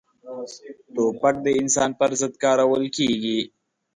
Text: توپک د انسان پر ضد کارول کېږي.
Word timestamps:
توپک 0.95 1.35
د 1.45 1.47
انسان 1.61 1.89
پر 1.99 2.11
ضد 2.19 2.33
کارول 2.43 2.83
کېږي. 2.97 3.39